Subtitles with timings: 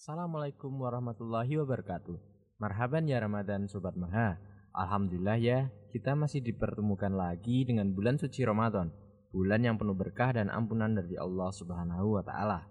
[0.00, 2.16] Assalamualaikum warahmatullahi wabarakatuh.
[2.56, 4.40] Marhaban ya Ramadan Sobat Maha.
[4.72, 8.88] Alhamdulillah ya, kita masih dipertemukan lagi dengan bulan suci Ramadan.
[9.28, 12.64] Bulan yang penuh berkah dan ampunan dari Allah Subhanahu wa taala.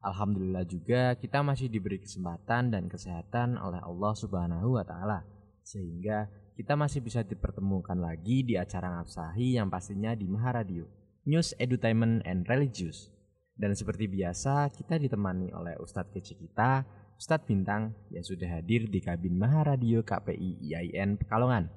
[0.00, 5.28] Alhamdulillah juga kita masih diberi kesempatan dan kesehatan oleh Allah Subhanahu wa taala.
[5.60, 10.88] Sehingga kita masih bisa dipertemukan lagi di acara ngabsahi yang pastinya di Maha Radio.
[11.28, 13.19] News, Edutainment, and Religious.
[13.60, 16.80] Dan seperti biasa, kita ditemani oleh Ustadz kece kita,
[17.20, 21.68] Ustadz Bintang, yang sudah hadir di kabin Maha Radio KPI IAIN Pekalongan.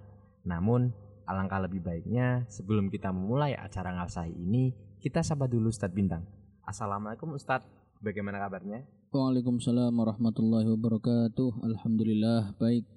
[0.48, 0.96] Namun,
[1.28, 4.72] alangkah lebih baiknya sebelum kita memulai acara ngabsahi ini,
[5.04, 6.24] kita sapa dulu Ustadz Bintang.
[6.64, 7.68] Assalamualaikum Ustadz,
[8.00, 8.88] bagaimana kabarnya?
[9.12, 11.68] Waalaikumsalam warahmatullahi wabarakatuh.
[11.68, 12.88] Alhamdulillah baik.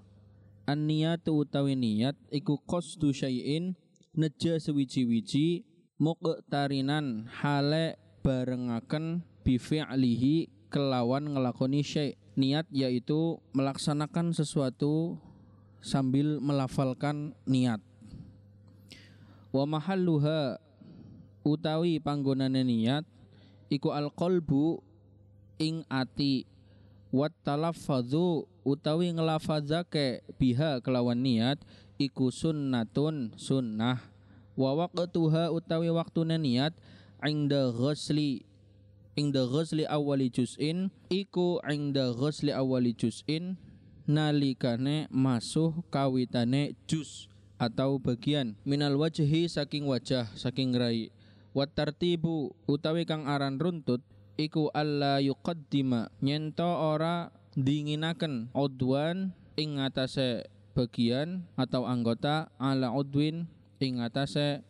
[0.69, 3.75] An-niyatu utawi niat iku qasdu syai'in
[4.15, 5.67] neja sewiji-wiji
[5.99, 15.19] muqtarinan hale barengaken bi fi'lihi kelawan ngelakoni syai' niat yaitu melaksanakan sesuatu
[15.83, 17.83] sambil melafalkan niat.
[19.51, 20.63] Wa mahalluha
[21.43, 23.03] utawi panggonane niat
[23.73, 24.85] iku alqalbu
[25.61, 26.49] ing ati.
[27.13, 31.61] Wat talaffadhu utawi ngelafadzake biha kelawan niat
[32.01, 34.01] iku sunnatun sunnah.
[34.57, 36.73] Wa waqtuha utawi waktune niat
[37.21, 38.49] ingda ghusli
[39.19, 43.61] ingda ghusli awali juz'in iku ingda ghusli awali juz'in
[44.09, 47.29] nalikane masuh kawitane juz
[47.61, 48.57] atau bagian.
[48.65, 51.13] Minal wajhi saking wajah saking rai.
[51.51, 54.01] Wat tartibu utawi kang aran runtut
[54.41, 63.45] iku alla yuqaddima nyento ora dinginaken udwan ing ngatasé bagian atau anggota ala udwin
[63.83, 64.65] ing ngatasé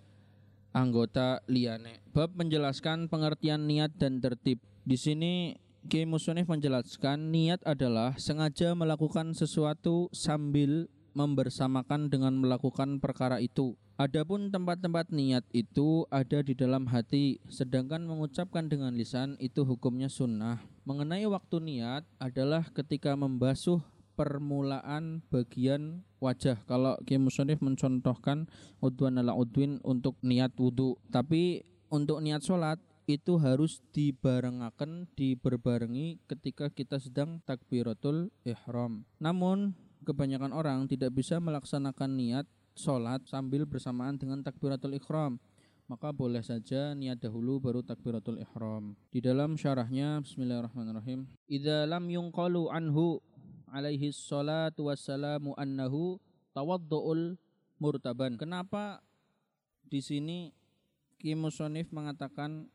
[0.75, 2.03] anggota liyane.
[2.11, 4.59] Bab menjelaskan pengertian niat dan tertib.
[4.83, 5.55] Di sini
[5.87, 13.75] Ki Musonif menjelaskan niat adalah sengaja melakukan sesuatu sambil membersamakan dengan melakukan perkara itu.
[14.01, 20.57] Adapun tempat-tempat niat itu ada di dalam hati, sedangkan mengucapkan dengan lisan itu hukumnya sunnah.
[20.89, 23.85] Mengenai waktu niat adalah ketika membasuh
[24.17, 26.65] permulaan bagian wajah.
[26.65, 28.49] Kalau Ki Musonif mencontohkan
[28.81, 36.73] udwan ala udwin untuk niat wudhu, tapi untuk niat sholat itu harus dibarengaken, diberbarengi ketika
[36.73, 39.05] kita sedang takbiratul ihram.
[39.21, 39.77] Namun
[40.09, 42.49] kebanyakan orang tidak bisa melaksanakan niat
[42.81, 45.37] sholat sambil bersamaan dengan takbiratul ikhram
[45.91, 48.95] maka boleh saja niat dahulu baru takbiratul ihram.
[49.11, 51.27] Di dalam syarahnya Bismillahirrahmanirrahim.
[51.51, 53.19] Idza lam yunqalu anhu
[53.67, 56.23] alaihi salatu wassalamu annahu
[56.55, 57.35] tawaddu'ul
[57.83, 58.39] murtaban.
[58.39, 59.03] Kenapa
[59.91, 60.55] di sini
[61.19, 62.71] Ki Musonif mengatakan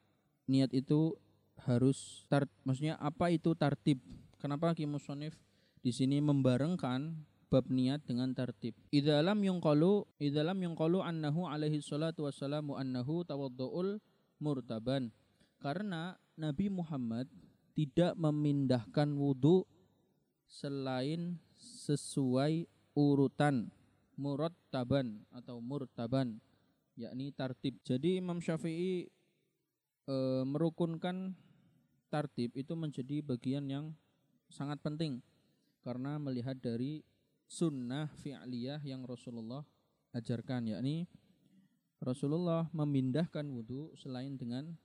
[0.51, 1.15] niat itu
[1.63, 4.03] harus tar, maksudnya apa itu tartib?
[4.43, 5.39] Kenapa Ki Musonif
[5.79, 7.15] di sini membarengkan
[7.47, 8.73] bab niat dengan tertib.
[8.89, 14.01] Idza lam yunqalu idza lam yunqalu annahu alaihi salatu wassalamu annahu tawadduul
[14.41, 15.13] murtaban.
[15.61, 17.31] Karena Nabi Muhammad
[17.75, 19.63] tidak memindahkan wudhu
[20.45, 23.71] selain sesuai urutan
[24.15, 26.39] murattaban atau murtaban
[26.95, 27.75] yakni tartib.
[27.83, 29.07] Jadi Imam Syafi'i
[30.07, 30.15] e,
[30.47, 31.35] merukunkan
[32.07, 33.85] tartib itu menjadi bagian yang
[34.47, 35.19] sangat penting
[35.83, 37.03] karena melihat dari
[37.45, 39.63] sunnah fi'liyah yang Rasulullah
[40.15, 41.05] ajarkan yakni
[42.01, 44.75] Rasulullah memindahkan wudhu selain dengan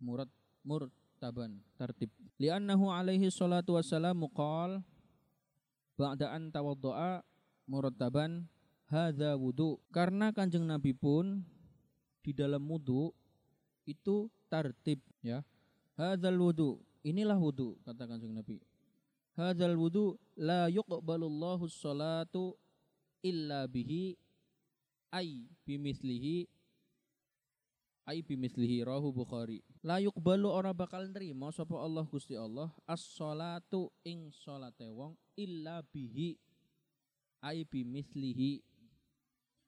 [0.00, 0.28] murad
[0.66, 2.10] murtaban tertib.
[2.42, 4.82] Li'annahu alaihi salatu wassalamu qal
[5.94, 7.22] ba'da an tawaddu'a
[7.70, 8.50] murattaban
[8.90, 9.78] hadza wudhu.
[9.94, 11.46] Karena Kanjeng Nabi pun
[12.24, 13.14] di dalam wudhu
[13.86, 15.46] itu tertib ya.
[15.94, 16.82] Hadzal wudhu.
[17.06, 18.58] Inilah wudhu kata Kanjeng Nabi
[19.36, 22.56] hadzal wudu la yuqbalullahu sholatu
[23.20, 24.16] illa bihi
[25.12, 26.48] ay bimislihi
[28.06, 34.32] ay bimislihi rahu bukhari la yuqbalu ora bakal nerima sapa Allah Gusti Allah as-sholatu ing
[34.32, 36.38] salate wong illa bihi
[37.44, 38.64] ay bimislihi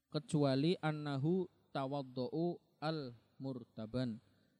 [0.08, 1.44] kecuali annahu
[1.76, 4.16] tawaddu'u al murtaban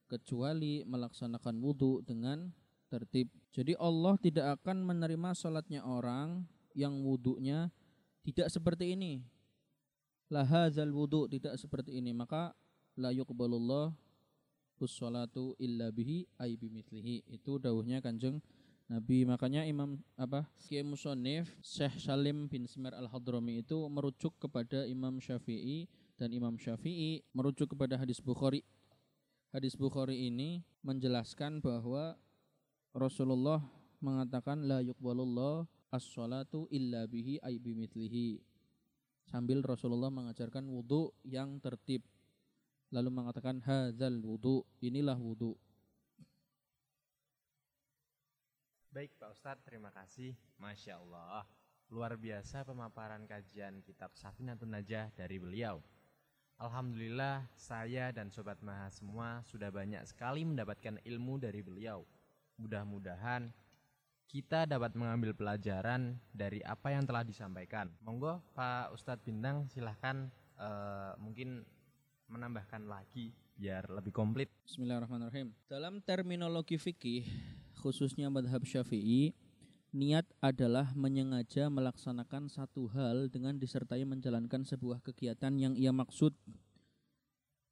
[0.09, 2.51] kecuali melaksanakan wudhu dengan
[2.89, 3.29] tertib.
[3.53, 6.45] Jadi Allah tidak akan menerima sholatnya orang
[6.77, 7.73] yang wudhunya
[8.23, 9.25] tidak seperti ini.
[10.29, 12.13] Lahazal wudhu tidak seperti ini.
[12.13, 12.53] Maka
[13.01, 13.95] la yuqbalullah
[14.79, 17.25] ussolatu illa bihi ay bimithlihi.
[17.33, 18.39] Itu dawuhnya kanjeng
[18.89, 24.89] Nabi makanya Imam apa Kiai Musonif Syekh Salim bin Smir Al Hadrami itu merujuk kepada
[24.89, 25.85] Imam Syafi'i
[26.17, 28.65] dan Imam Syafi'i merujuk kepada hadis Bukhari.
[29.53, 32.17] Hadis Bukhari ini menjelaskan bahwa
[32.99, 33.63] Rasulullah
[34.03, 35.65] mengatakan la yuqbalullah
[35.95, 38.43] as-salatu illa bihi ay bimithlihi.
[39.31, 42.03] Sambil Rasulullah mengajarkan wudhu yang tertib.
[42.91, 45.55] Lalu mengatakan hadzal wudhu, inilah wudhu.
[48.89, 50.33] Baik Pak Ustadz, terima kasih.
[50.59, 51.45] Masya Allah.
[51.93, 55.81] Luar biasa pemaparan kajian kitab Safinatun Najah dari beliau.
[56.59, 62.03] Alhamdulillah saya dan Sobat Maha semua sudah banyak sekali mendapatkan ilmu dari beliau.
[62.59, 63.55] Mudah-mudahan
[64.29, 67.89] kita dapat mengambil pelajaran dari apa yang telah disampaikan.
[68.05, 71.65] Monggo Pak Ustadz Bintang silahkan eh, mungkin
[72.29, 74.53] menambahkan lagi biar lebih komplit.
[74.69, 75.55] Bismillahirrahmanirrahim.
[75.71, 77.25] Dalam terminologi fikih,
[77.81, 79.33] khususnya madhab syafi'i,
[79.91, 86.37] niat adalah menyengaja melaksanakan satu hal dengan disertai menjalankan sebuah kegiatan yang ia maksud.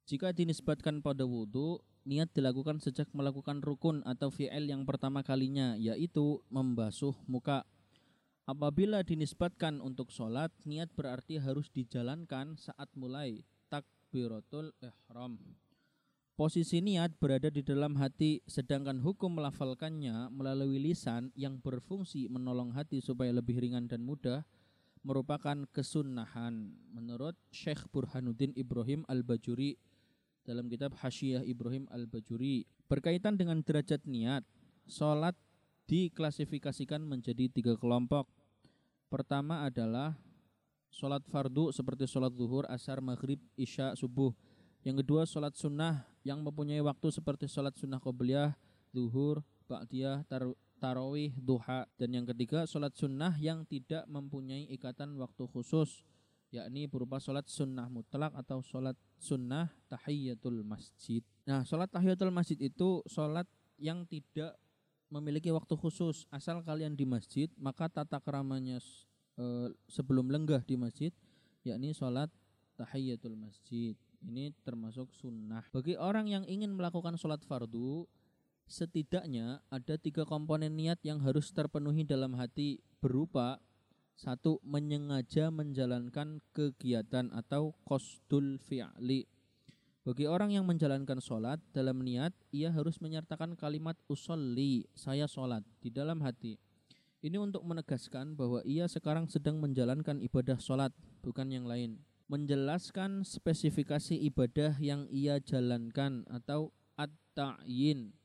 [0.07, 6.39] Jika dinisbatkan pada wudhu, niat dilakukan sejak melakukan rukun atau fi'il yang pertama kalinya, yaitu
[6.47, 7.67] membasuh muka.
[8.47, 15.35] Apabila dinisbatkan untuk sholat, niat berarti harus dijalankan saat mulai takbiratul ihram.
[16.39, 23.03] Posisi niat berada di dalam hati, sedangkan hukum melafalkannya melalui lisan yang berfungsi menolong hati
[23.03, 24.47] supaya lebih ringan dan mudah
[25.01, 29.79] merupakan kesunahan menurut Syekh Burhanuddin Ibrahim Al-Bajuri
[30.47, 32.63] dalam kitab Hasyiah Ibrahim Al-Bajuri.
[32.87, 34.47] Berkaitan dengan derajat niat,
[34.87, 35.35] sholat
[35.91, 38.31] diklasifikasikan menjadi tiga kelompok.
[39.11, 40.15] Pertama adalah
[40.87, 44.31] sholat fardu seperti sholat zuhur, asar, maghrib, isya, subuh.
[44.87, 48.55] Yang kedua sholat sunnah yang mempunyai waktu seperti sholat sunnah qobliyah,
[48.95, 50.47] zuhur, ba'diyah, tar
[50.79, 51.83] tarawih, duha.
[51.99, 56.07] Dan yang ketiga sholat sunnah yang tidak mempunyai ikatan waktu khusus
[56.51, 61.19] yakni berupa sholat sunnah mutlak atau sholat sunnah tahiyatul masjid.
[61.43, 64.55] Nah, sholat tahiyatul masjid itu sholat yang tidak
[65.11, 66.27] memiliki waktu khusus.
[66.31, 68.79] Asal kalian di masjid, maka tata keramanya
[69.35, 71.11] e, sebelum lenggah di masjid,
[71.63, 72.31] yakni sholat
[72.79, 73.95] tahiyatul masjid.
[74.23, 75.61] Ini termasuk sunnah.
[75.69, 78.09] Bagi orang yang ingin melakukan sholat fardu,
[78.67, 83.61] setidaknya ada tiga komponen niat yang harus terpenuhi dalam hati berupa
[84.17, 89.29] satu menyengaja menjalankan kegiatan atau kostul fi'li.
[90.01, 95.93] Bagi orang yang menjalankan sholat dalam niat, ia harus menyertakan kalimat usolli, saya sholat, di
[95.93, 96.57] dalam hati.
[97.21, 102.01] Ini untuk menegaskan bahwa ia sekarang sedang menjalankan ibadah sholat, bukan yang lain.
[102.31, 108.17] Menjelaskan spesifikasi ibadah yang ia jalankan atau at-ta'yin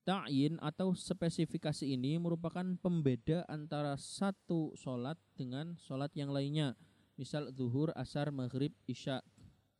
[0.00, 6.72] Ta'yin atau spesifikasi ini merupakan pembeda antara satu sholat dengan sholat yang lainnya.
[7.20, 9.20] Misal zuhur, asar, maghrib, isya.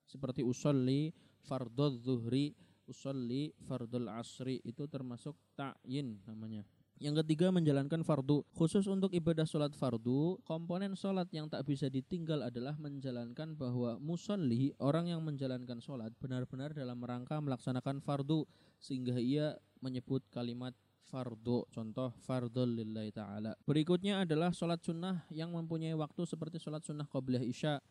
[0.04, 2.52] Seperti usolli, fardul zuhri,
[2.84, 4.60] usolli, fardul asri.
[4.60, 6.68] Itu termasuk ta'yin namanya.
[7.00, 8.44] Yang ketiga menjalankan fardu.
[8.52, 14.76] Khusus untuk ibadah sholat fardu, komponen sholat yang tak bisa ditinggal adalah menjalankan bahwa musolli,
[14.76, 18.44] orang yang menjalankan sholat benar-benar dalam rangka melaksanakan fardu.
[18.76, 20.72] Sehingga ia menyebut kalimat
[21.10, 21.66] fardu.
[21.74, 23.58] Contoh fardul lillahi ta'ala.
[23.66, 27.82] Berikutnya adalah sholat sunnah yang mempunyai waktu seperti sholat sunnah qobliyah isya,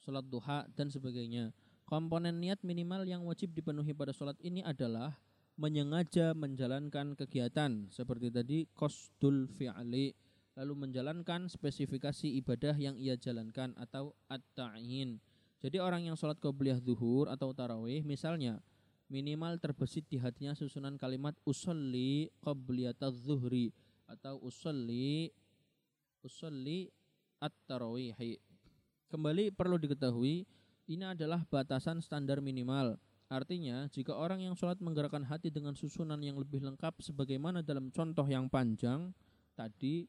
[0.00, 1.52] sholat duha, dan sebagainya.
[1.84, 5.12] Komponen niat minimal yang wajib dipenuhi pada sholat ini adalah
[5.60, 10.16] menyengaja menjalankan kegiatan seperti tadi kosdul fi'li
[10.56, 15.20] lalu menjalankan spesifikasi ibadah yang ia jalankan atau at-ta'yin.
[15.60, 18.64] Jadi orang yang sholat qobliyah zuhur atau tarawih misalnya
[19.12, 23.68] minimal terbesit di hatinya susunan kalimat usolli qobliyat zuhri
[24.08, 25.28] atau usolli
[26.24, 26.88] usolli
[27.44, 28.16] at-tarawih.
[29.12, 30.48] Kembali perlu diketahui
[30.88, 32.96] ini adalah batasan standar minimal
[33.32, 38.28] Artinya, jika orang yang sholat menggerakkan hati dengan susunan yang lebih lengkap sebagaimana dalam contoh
[38.28, 39.08] yang panjang
[39.56, 40.04] tadi,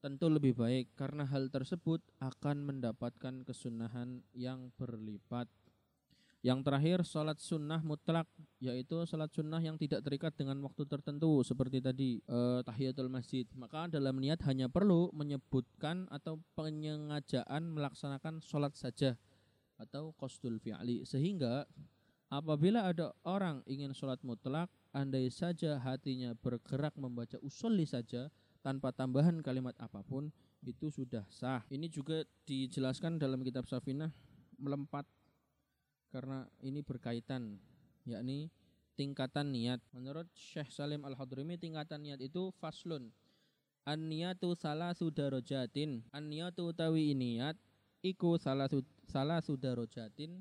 [0.00, 5.44] tentu lebih baik karena hal tersebut akan mendapatkan kesunahan yang berlipat.
[6.44, 8.28] Yang terakhir, sholat sunnah mutlak,
[8.60, 13.48] yaitu sholat sunnah yang tidak terikat dengan waktu tertentu seperti tadi eh, tahiyatul masjid.
[13.56, 19.16] Maka dalam niat hanya perlu menyebutkan atau penyengajaan melaksanakan sholat saja
[19.80, 21.64] atau kostul fi'li sehingga
[22.34, 28.26] Apabila ada orang ingin sholat mutlak, andai saja hatinya bergerak membaca usolli saja
[28.58, 30.34] tanpa tambahan kalimat apa pun,
[30.66, 31.62] itu sudah sah.
[31.70, 34.10] Ini juga dijelaskan dalam kitab Safinah
[34.58, 35.06] melempat
[36.14, 37.58] karena ini berkaitan
[38.06, 38.54] yakni
[38.94, 39.82] tingkatan niat.
[39.90, 43.10] Menurut Syekh Salim Al-Hadrami tingkatan niat itu faslun.
[43.82, 46.06] An-niyatu salah sudarojatin.
[46.14, 47.58] An-niyatu utawi niat
[48.06, 48.70] iku salah
[49.10, 50.38] salah sudarojatin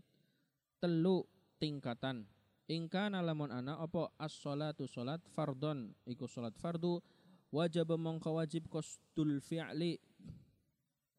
[0.78, 1.26] telu
[1.58, 2.30] tingkatan.
[2.70, 7.04] Ingka nalamun ana apa as-sholatu salat fardon iku salat fardu
[7.52, 10.00] wajib mongko wajib kostul fi'li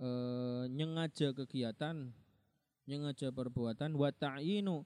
[0.01, 0.09] e,
[0.73, 2.17] nyengaja kegiatan
[2.85, 4.85] nyengaja perbuatan wa ta'yinu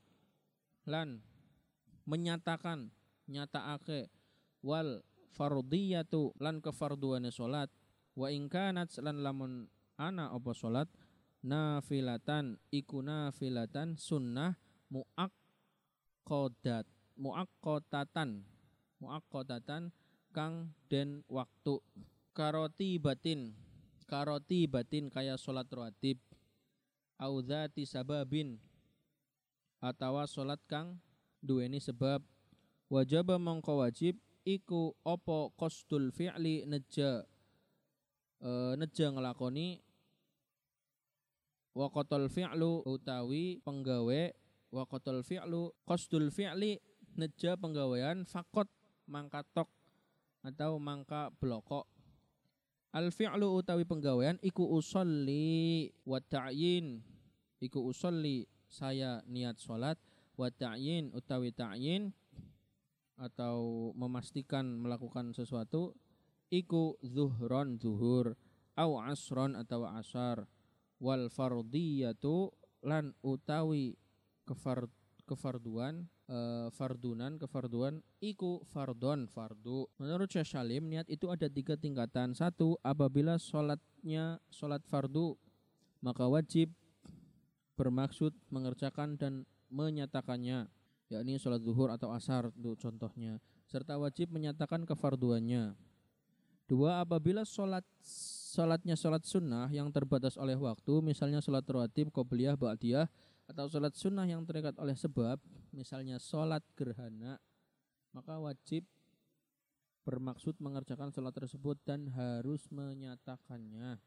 [0.86, 1.22] lan
[2.08, 2.90] menyatakan
[3.28, 4.08] nyataake
[4.64, 5.02] wal
[5.36, 7.70] fardiyatu lan kefarduane salat
[8.18, 10.88] wa in kanat lan lamun ana apa salat
[11.44, 14.56] nafilatan iku nafilatan sunnah
[14.90, 15.36] muaqqadat
[17.18, 18.42] muaqqatatan
[18.98, 19.94] muaqqatatan
[20.34, 21.78] kang den waktu.
[22.34, 23.54] Karoti batin
[24.06, 26.22] karoti batin kaya salat rawatib
[27.18, 28.62] audzati sababin
[29.82, 31.02] atawa salat kang
[31.42, 32.22] duweni sebab.
[32.88, 34.16] Wajib mongko wajib
[34.48, 37.26] iku opo kostul fi'li neja
[38.40, 38.48] e,
[38.80, 39.84] neja ngelakoni.
[41.76, 44.22] Waqatul fi'lu utawi penggawe
[44.72, 46.80] waqatul fi'lu kostul fi'li
[47.14, 48.66] neja penggawean fakot
[49.04, 49.68] mangka tok
[50.42, 51.97] atau mangka blokok
[52.96, 57.02] al fi'lu utawi penggawean iku usolli wa ta'yin.
[57.58, 59.98] Iku usolli saya niat salat
[60.38, 62.14] wa ta'yin utawi ta'yin
[63.18, 65.98] atau memastikan melakukan sesuatu
[66.54, 68.38] iku zuhron zuhur
[68.78, 70.46] au asron atau asar.
[70.98, 72.50] Wal fardiyatu
[72.82, 73.94] lan utawi
[74.42, 74.90] kefar
[75.28, 79.88] kefarduan e, fardunan kefarduan iku fardon fardu.
[79.98, 82.36] Menurut Syekh Salim niat itu ada tiga tingkatan.
[82.36, 85.34] Satu apabila sholatnya sholat fardu
[86.04, 86.70] maka wajib
[87.74, 90.70] bermaksud mengerjakan dan menyatakannya
[91.08, 95.76] yakni sholat zuhur atau asar untuk contohnya serta wajib menyatakan kefarduannya.
[96.68, 103.08] Dua apabila sholat sholatnya sholat sunnah yang terbatas oleh waktu misalnya sholat rawatib qobliyah ba'diyah
[103.48, 105.40] atau sholat sunnah yang terikat oleh sebab
[105.72, 107.40] misalnya sholat gerhana
[108.16, 108.86] maka wajib
[110.02, 114.00] bermaksud mengerjakan sholat tersebut dan harus menyatakannya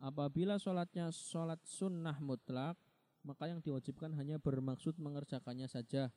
[0.00, 2.80] apabila sholatnya sholat sunnah mutlak
[3.26, 6.14] maka yang diwajibkan hanya bermaksud mengerjakannya saja.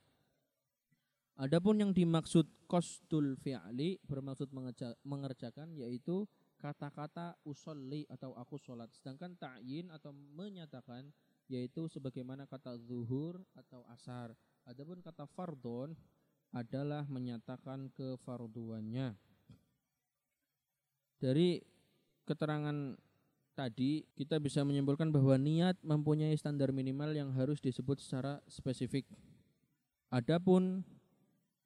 [1.41, 4.53] Adapun yang dimaksud kostul fi'li bermaksud
[5.01, 6.29] mengerjakan yaitu
[6.61, 8.93] kata-kata usolli atau aku sholat.
[8.93, 11.09] Sedangkan ta'yin atau menyatakan
[11.49, 14.37] yaitu sebagaimana kata zuhur atau asar.
[14.69, 15.97] Adapun kata fardon
[16.53, 19.17] adalah menyatakan kefarduannya.
[21.19, 21.59] Dari
[22.23, 22.95] keterangan
[23.57, 29.03] tadi kita bisa menyimpulkan bahwa niat mempunyai standar minimal yang harus disebut secara spesifik.
[30.13, 30.85] Adapun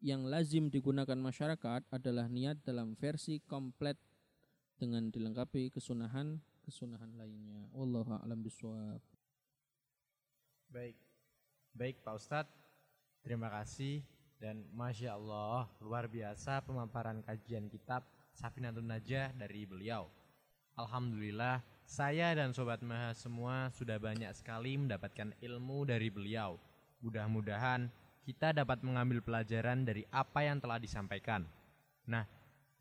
[0.03, 3.95] yang lazim digunakan masyarakat adalah niat dalam versi komplit
[4.75, 7.67] dengan dilengkapi kesunahan kesunahan lainnya.
[7.75, 9.12] Wallahu a'lam bishawab.
[10.73, 10.97] Baik.
[11.77, 12.49] Baik Pak Ustadz,
[13.21, 14.01] terima kasih
[14.41, 18.01] dan Masya Allah luar biasa pemaparan kajian kitab
[18.33, 20.09] Safinatun Najah dari beliau.
[20.73, 26.57] Alhamdulillah saya dan Sobat Maha semua sudah banyak sekali mendapatkan ilmu dari beliau.
[27.05, 27.85] Mudah-mudahan
[28.25, 31.45] kita dapat mengambil pelajaran dari apa yang telah disampaikan.
[32.09, 32.25] Nah,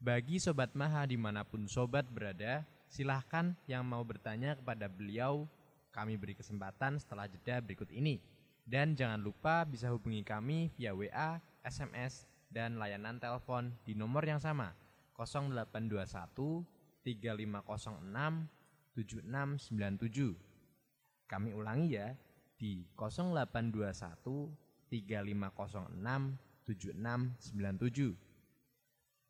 [0.00, 5.44] bagi Sobat Maha di mana pun Sobat berada, silahkan yang mau bertanya kepada beliau,
[5.92, 8.16] kami beri kesempatan setelah jeda berikut ini.
[8.64, 14.40] Dan jangan lupa bisa hubungi kami via WA, SMS, dan layanan telepon di nomor yang
[14.40, 14.72] sama
[15.16, 16.64] 0821
[17.04, 18.48] 3506
[18.96, 21.28] 7697.
[21.28, 22.12] Kami ulangi ya
[22.56, 24.52] di 0821
[24.92, 26.36] 3506
[26.68, 28.12] 7697.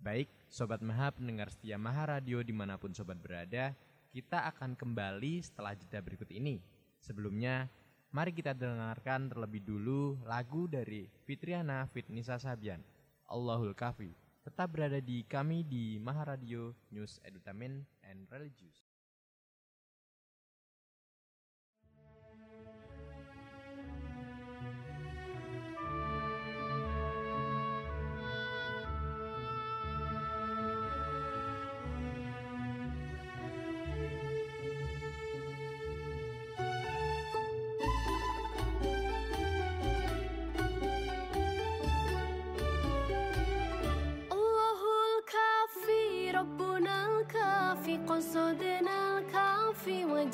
[0.02, 3.70] Baik, Sobat Maha pendengar setia Maha Radio di mana pun Sobat berada,
[4.12, 6.60] kita akan kembali setelah jeda berikut ini.
[7.00, 7.64] Sebelumnya,
[8.12, 12.84] mari kita dengarkan terlebih dulu lagu dari Fitriana Fitnisa Sabian,
[13.24, 14.12] Allahul Kafi.
[14.44, 18.91] Tetap berada di kami di Maha Radio News Edutainment and Religious.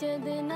[0.01, 0.48] जदन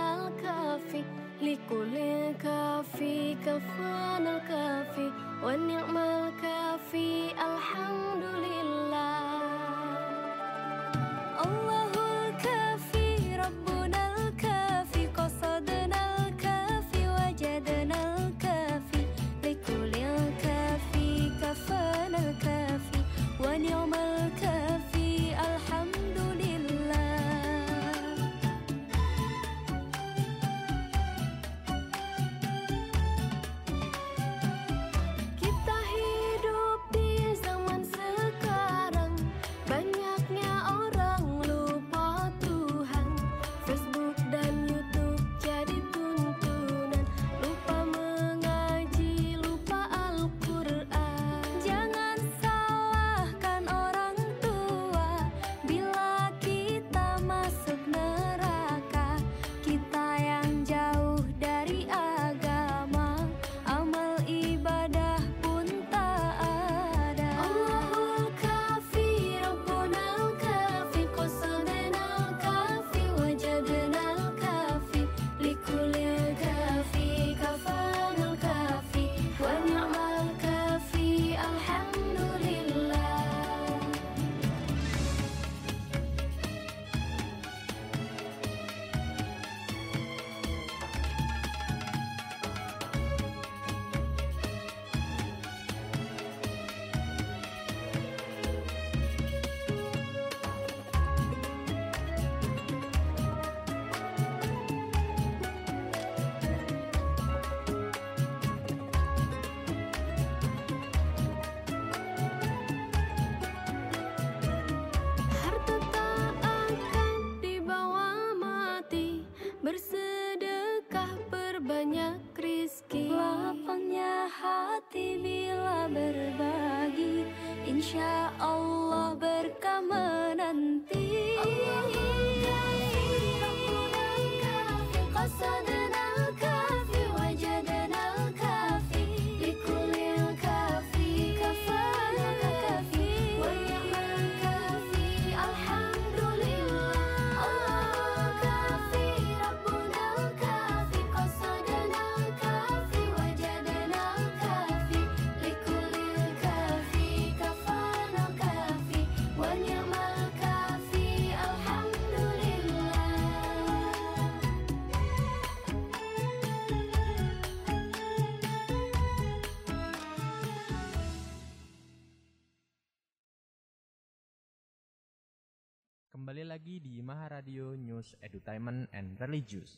[176.32, 179.76] Kembali lagi di Maharadio News Edutainment and Religious.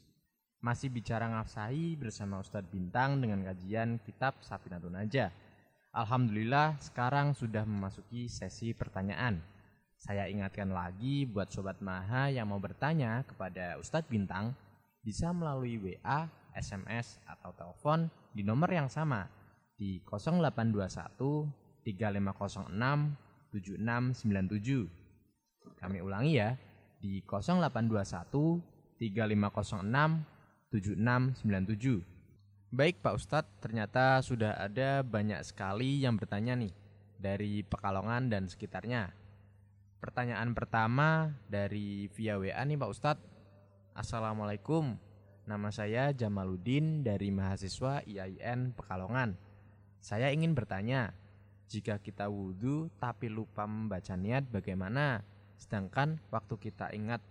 [0.62, 5.34] Masih bicara ngafsahi bersama Ustadz Bintang dengan kajian kitab Safinatun Najah.
[5.90, 9.42] Alhamdulillah sekarang sudah memasuki sesi pertanyaan.
[9.98, 14.54] Saya ingatkan lagi buat Sobat Maha yang mau bertanya kepada Ustadz Bintang
[15.02, 19.26] bisa melalui WA, SMS, atau telepon di nomor yang sama
[19.74, 21.50] di 0821
[21.82, 23.10] 3506
[23.50, 25.03] 7697.
[25.84, 26.56] Kami ulangi ya,
[26.96, 32.00] di 0821 3506 7697.
[32.72, 36.72] Baik Pak Ustadz, ternyata sudah ada banyak sekali yang bertanya nih
[37.20, 39.12] dari Pekalongan dan sekitarnya.
[40.00, 43.28] Pertanyaan pertama dari via WA nih Pak Ustadz.
[43.92, 44.96] Assalamualaikum,
[45.44, 49.36] nama saya Jamaluddin dari mahasiswa IAIN Pekalongan.
[50.00, 51.12] Saya ingin bertanya,
[51.68, 55.33] jika kita wudhu tapi lupa membaca niat bagaimana?
[55.64, 57.24] Sedangkan waktu kita ingat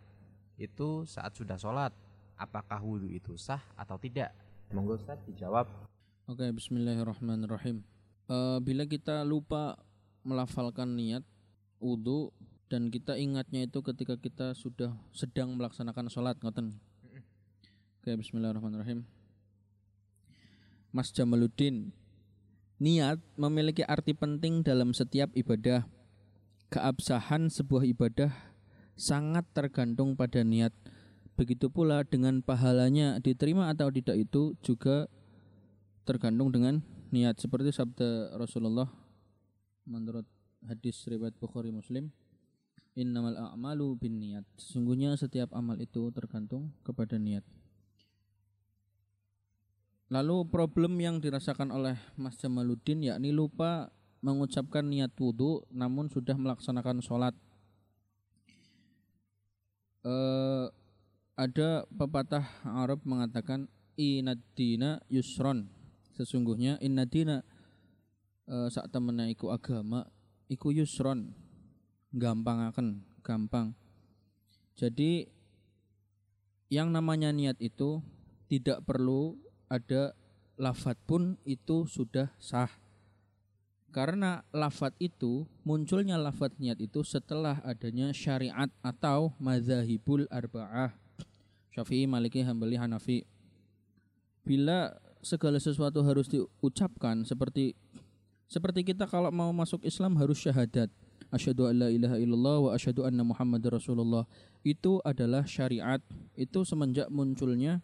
[0.57, 1.93] itu saat sudah sholat,
[2.33, 4.33] apakah wudhu itu sah atau tidak?
[4.73, 5.69] Monggo Ustaz dijawab.
[6.25, 7.85] Oke, bismillahirrahmanirrahim.
[8.25, 9.77] Eh, bila kita lupa
[10.25, 11.21] melafalkan niat
[11.77, 12.33] wudhu
[12.73, 16.73] dan kita ingatnya itu ketika kita sudah sedang melaksanakan sholat, ngoten.
[18.01, 19.05] Oke, bismillahirrahmanirrahim.
[20.89, 21.93] Mas Jamaluddin,
[22.81, 25.85] niat memiliki arti penting dalam setiap ibadah.
[26.73, 28.33] Keabsahan sebuah ibadah
[28.97, 30.73] sangat tergantung pada niat.
[31.37, 35.05] Begitu pula dengan pahalanya diterima atau tidak itu juga
[36.01, 36.81] tergantung dengan
[37.13, 37.37] niat.
[37.37, 38.89] Seperti sabda Rasulullah
[39.85, 40.25] menurut
[40.65, 42.09] hadis riwayat Bukhari Muslim
[42.97, 44.45] innamal a'malu bin niat.
[44.57, 47.45] Sesungguhnya setiap amal itu tergantung kepada niat.
[50.09, 53.89] Lalu problem yang dirasakan oleh Mas Jamaluddin yakni lupa
[54.23, 57.35] mengucapkan niat wudhu namun sudah melaksanakan sholat
[60.07, 60.65] eh,
[61.33, 63.65] ada pepatah Arab mengatakan
[63.97, 65.69] inadina yusron.
[66.13, 67.41] Sesungguhnya inadina
[68.45, 70.05] eh, saat temena iku agama
[70.51, 71.33] iku yusron.
[72.13, 73.73] Gampang akan gampang.
[74.77, 75.25] Jadi
[76.69, 78.01] yang namanya niat itu
[78.49, 79.37] tidak perlu
[79.69, 80.13] ada
[80.61, 82.69] lafat pun itu sudah sah.
[83.93, 90.97] Karena lafat itu munculnya lafat niat itu setelah adanya syariat atau mazahibul arba'ah.
[91.69, 93.21] Syafi'i, Maliki, Hambali, Hanafi.
[94.41, 97.77] Bila segala sesuatu harus diucapkan seperti
[98.49, 100.89] seperti kita kalau mau masuk Islam harus syahadat.
[101.33, 104.25] Asyhadu an la ilaha illallah wa asyhadu anna Muhammadar Rasulullah.
[104.65, 106.01] Itu adalah syariat.
[106.33, 107.81] Itu semenjak munculnya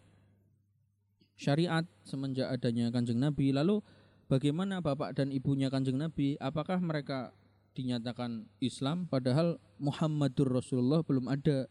[1.39, 3.49] syariat semenjak adanya Kanjeng Nabi.
[3.53, 3.81] Lalu
[4.29, 6.37] bagaimana bapak dan ibunya Kanjeng Nabi?
[6.37, 7.33] Apakah mereka
[7.73, 11.65] dinyatakan Islam padahal Muhammadur Rasulullah belum ada?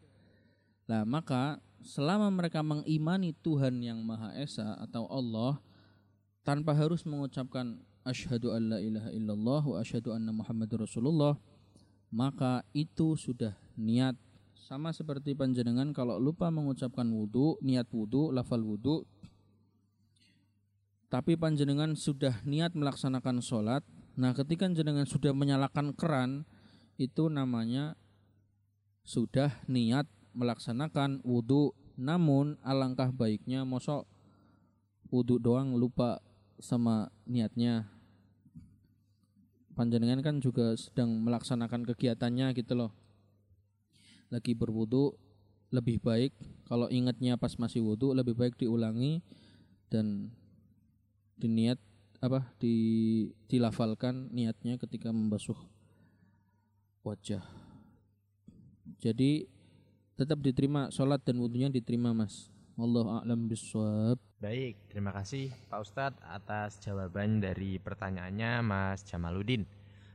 [0.91, 5.63] Lah maka selama mereka mengimani Tuhan yang Maha Esa atau Allah
[6.43, 11.37] tanpa harus mengucapkan asyhadu an la ilaha illallah wa asyhadu anna Muhammadur Rasulullah
[12.09, 14.17] maka itu sudah niat
[14.57, 19.05] sama seperti panjenengan kalau lupa mengucapkan wudhu niat wudhu lafal wudhu
[21.09, 23.81] tapi panjenengan sudah niat melaksanakan sholat.
[24.21, 26.45] Nah ketika jenengan sudah menyalakan keran
[27.01, 27.97] itu namanya
[29.09, 30.05] sudah niat
[30.37, 34.05] melaksanakan wudhu namun alangkah baiknya mosok
[35.09, 36.21] wudhu doang lupa
[36.61, 37.89] sama niatnya.
[39.73, 42.93] Panjenengan kan juga sedang melaksanakan kegiatannya gitu loh.
[44.29, 45.17] Lagi berwudhu
[45.73, 46.37] lebih baik
[46.69, 49.25] kalau ingatnya pas masih wudhu lebih baik diulangi
[49.89, 50.33] dan
[51.39, 51.79] diniat
[52.19, 52.75] apa di
[53.47, 55.57] dilafalkan niatnya ketika membasuh
[57.07, 57.47] wajah
[58.99, 59.47] jadi
[60.19, 66.23] tetap diterima sholat dan wudhunya diterima mas Allah a'lam biswab Baik, terima kasih Pak Ustadz
[66.23, 69.67] atas jawaban dari pertanyaannya Mas Jamaludin.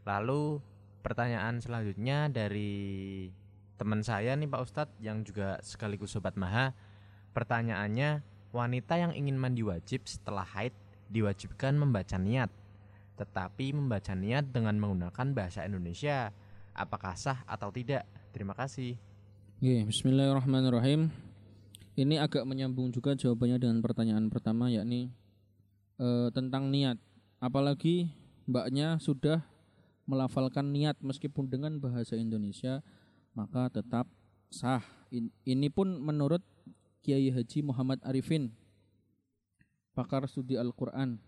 [0.07, 0.63] Lalu
[1.03, 3.27] pertanyaan selanjutnya dari
[3.75, 6.71] teman saya nih Pak Ustadz yang juga sekaligus Sobat Maha.
[7.35, 8.23] Pertanyaannya,
[8.55, 10.71] wanita yang ingin mandi wajib setelah haid
[11.13, 12.49] diwajibkan membaca niat.
[13.13, 16.33] Tetapi membaca niat dengan menggunakan bahasa Indonesia.
[16.73, 18.09] Apakah sah atau tidak?
[18.33, 18.97] Terima kasih.
[19.61, 21.13] Oke, Bismillahirrahmanirrahim.
[21.93, 25.13] Ini agak menyambung juga jawabannya dengan pertanyaan pertama yakni
[26.01, 26.97] eh, tentang niat.
[27.37, 28.09] Apalagi
[28.49, 29.45] mbaknya sudah
[30.09, 32.81] melafalkan niat meskipun dengan bahasa Indonesia
[33.37, 34.09] maka tetap
[34.49, 34.81] sah.
[35.13, 36.41] In- Ini pun menurut
[37.05, 38.49] Kiai Haji Muhammad Arifin
[39.93, 41.21] pakar studi Al-Qur'an.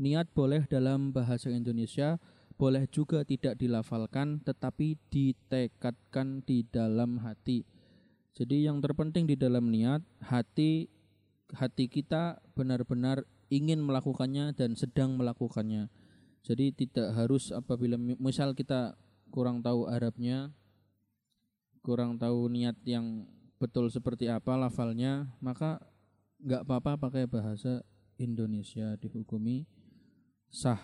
[0.00, 2.18] Niat boleh dalam bahasa Indonesia,
[2.56, 7.64] boleh juga tidak dilafalkan tetapi ditekadkan di dalam hati.
[8.32, 10.88] Jadi yang terpenting di dalam niat hati
[11.52, 15.92] hati kita benar-benar ingin melakukannya dan sedang melakukannya.
[16.42, 18.96] Jadi tidak harus apabila mi- misal kita
[19.28, 20.50] kurang tahu Arabnya,
[21.84, 23.28] kurang tahu niat yang
[23.60, 25.78] betul seperti apa lafalnya, maka
[26.42, 27.86] nggak apa-apa pakai bahasa
[28.18, 29.64] Indonesia dihukumi
[30.50, 30.78] sah.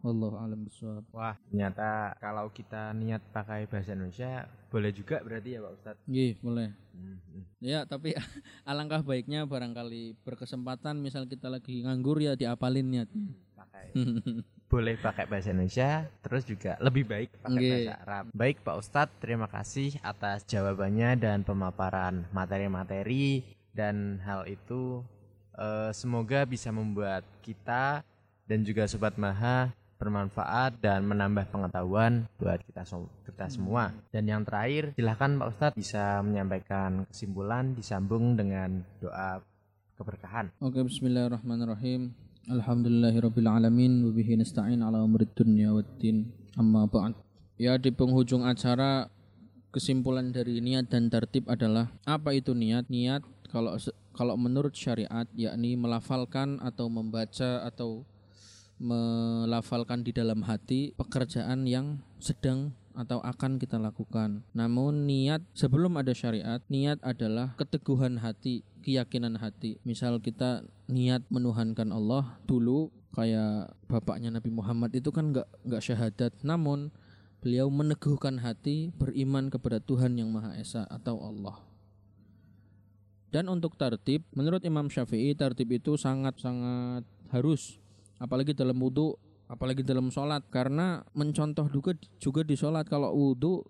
[0.00, 1.04] Allah alam bisawab.
[1.12, 6.04] Wah, ternyata kalau kita niat pakai bahasa Indonesia boleh juga berarti ya Pak Ustadz.
[6.08, 6.68] Nggih, boleh.
[6.96, 7.44] Hmm, hmm.
[7.60, 8.16] Ya, tapi
[8.70, 13.28] alangkah baiknya barangkali berkesempatan misal kita lagi nganggur ya diapalin niatnya.
[13.52, 13.92] Pakai
[14.72, 17.72] boleh pakai bahasa Indonesia, terus juga lebih baik pakai Nggih.
[17.76, 18.24] bahasa Arab.
[18.32, 25.04] Baik Pak Ustadz, terima kasih atas jawabannya dan pemaparan materi-materi dan hal itu
[25.58, 28.02] eh, semoga bisa membuat kita
[28.50, 32.88] dan juga sobat Maha bermanfaat dan menambah pengetahuan buat kita
[33.28, 33.92] kita semua.
[34.08, 39.44] Dan yang terakhir, silahkan Pak Ustadz bisa menyampaikan kesimpulan disambung dengan doa
[40.00, 40.48] keberkahan.
[40.64, 42.16] Oke, bismillahirrahmanirrahim.
[42.48, 46.32] Alhamdulillahirabbil alamin wa bihi nasta'in ala umrid dunya waddin.
[46.56, 47.12] Amma ba'd.
[47.60, 49.12] Ya di penghujung acara
[49.68, 52.88] kesimpulan dari niat dan tertib adalah apa itu niat?
[52.88, 53.74] Niat kalau
[54.14, 58.06] kalau menurut syariat yakni melafalkan atau membaca atau
[58.80, 64.42] melafalkan di dalam hati pekerjaan yang sedang atau akan kita lakukan.
[64.56, 69.78] Namun niat sebelum ada syariat, niat adalah keteguhan hati, keyakinan hati.
[69.86, 76.32] Misal kita niat menuhankan Allah dulu kayak bapaknya Nabi Muhammad itu kan nggak nggak syahadat,
[76.42, 76.90] namun
[77.40, 81.69] beliau meneguhkan hati beriman kepada Tuhan yang Maha Esa atau Allah.
[83.30, 87.78] Dan untuk tertib, menurut Imam Syafi'i tertib itu sangat-sangat harus
[88.18, 89.14] apalagi dalam wudhu
[89.46, 93.62] apalagi dalam sholat karena mencontoh juga juga di sholat kalau wudhu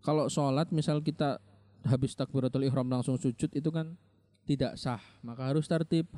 [0.00, 1.40] kalau sholat misal kita
[1.84, 3.96] habis takbiratul ihram langsung sujud itu kan
[4.44, 6.08] tidak sah, maka harus tertib.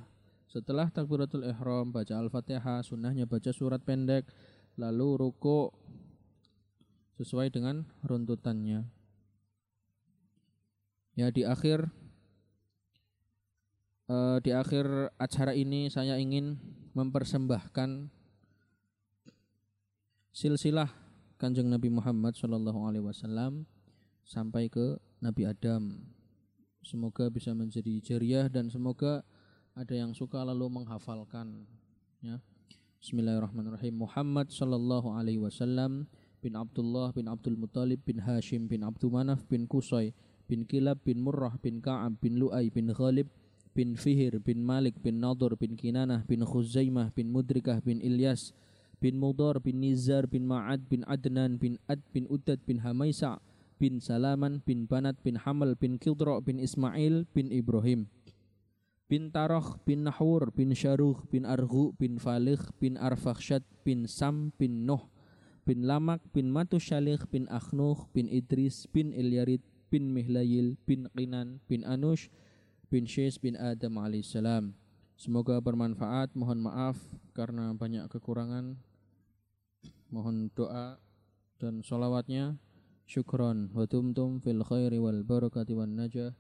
[0.51, 4.27] Setelah takbiratul ihram baca Al-Fatihah, sunnahnya baca surat pendek,
[4.79, 5.71] lalu ruku
[7.19, 8.87] sesuai dengan runtutannya.
[11.17, 11.91] Ya di akhir
[14.11, 16.59] eh, di akhir acara ini saya ingin
[16.95, 18.11] mempersembahkan
[20.33, 20.91] silsilah
[21.37, 23.69] Kanjeng Nabi Muhammad Shallallahu alaihi wasallam
[24.25, 26.01] sampai ke Nabi Adam.
[26.81, 29.21] Semoga bisa menjadi jariah dan semoga
[29.77, 31.69] ada yang suka lalu menghafalkan
[32.25, 32.41] ya.
[32.97, 33.93] Bismillahirrahmanirrahim.
[33.93, 36.09] Muhammad sallallahu alaihi wasallam
[36.41, 40.17] bin Abdullah bin Abdul Muttalib bin Hashim bin Abdul Manaf bin Kusai
[40.49, 43.29] bin Kilab bin Murrah bin Ka'ab bin Lu'ay bin Ghalib
[43.77, 48.57] bin Fihir bin Malik bin Nadur bin Kinanah bin Khuzaimah bin Mudrikah bin Ilyas
[49.05, 53.37] bin Mudar bin Nizar bin Ma'ad bin Adnan bin Ad bin Udad bin Hamaisa
[53.77, 58.09] bin Salaman bin Banat bin Hamal bin Kildra bin Ismail bin Ibrahim
[59.13, 64.89] bin Tarokh bin Nahur bin Syaruh bin Arhu bin Falih bin Arfakhshad bin Sam bin
[64.89, 65.05] Nuh
[65.69, 69.61] bin Lamak bin Matushalih bin Akhnuh bin Idris bin Ilyarid
[69.93, 72.33] bin Mihlayil bin Qinan bin Anush
[72.89, 74.75] bin Syes bin Adam alaihissalam.
[75.17, 76.37] Semoga bermanfaat.
[76.37, 76.97] Mohon maaf
[77.33, 78.77] karena banyak kekurangan.
[80.13, 81.01] Mohon doa
[81.59, 82.61] dan solawatnya.
[83.07, 86.35] Syukron wa tumtum fil khairi wal barakati wan najah.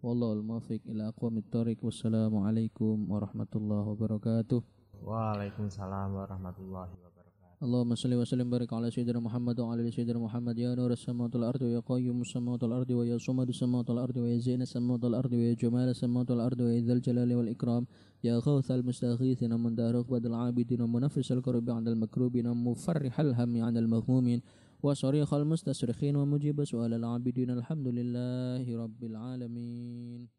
[0.00, 1.80] Wallahul muwaffiq ila aqwamit thoriq.
[1.84, 4.60] Wassalamualaikum warahmatullahi wabarakatuh.
[5.04, 7.15] Waalaikumsalam warahmatullahi wabarakatuh.
[7.64, 10.58] اللهم صل وسلم وبارك على سيدنا محمد وعلى آل سيدنا محمد.
[10.58, 15.04] يا نور السماوات والأرض ويا قيوم السماوات والأرض ويا صمد السماوات والأرض ويا زين السماوات
[15.04, 17.86] والأرض ويا جمال السماوات والأرض ويا ذا الجلال والإكرام.
[18.24, 24.40] يا غوث المستغيثين من دار عقبة العابدين ومنفس الكرب عند المكروبين ومفرح الهم عند المغمومين.
[24.82, 27.50] وصريخ المستصرخين ومجيب سؤال العابدين.
[27.50, 30.35] الحمد لله رب العالمين.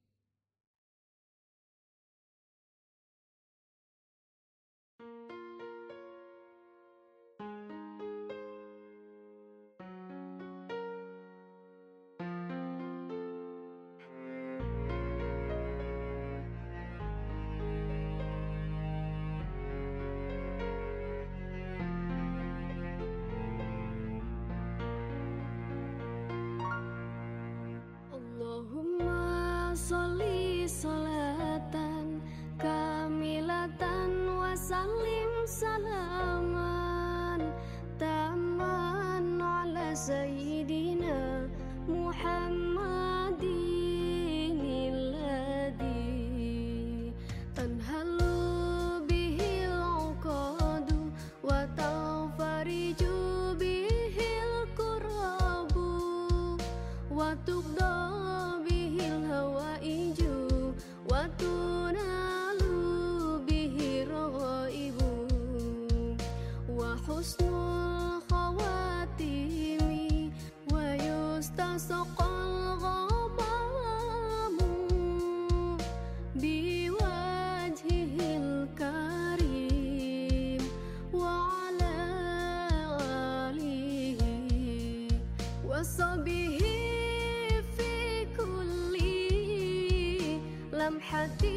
[30.68, 32.22] Sholli salatan
[32.60, 35.32] kamilatan wa sallim
[91.08, 91.57] healthy.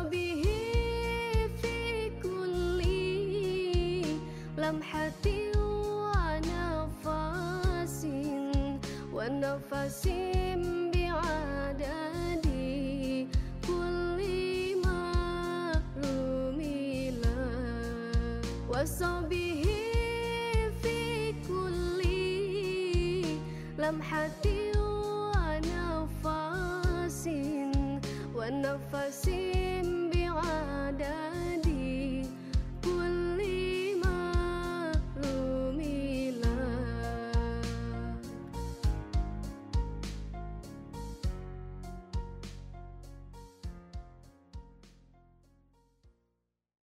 [18.81, 19.29] Nós somos